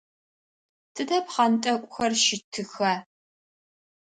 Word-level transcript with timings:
Тыдэ 0.93 1.17
пхъэнтӏэкӏухэр 1.25 2.11
щытыха? 2.23 2.93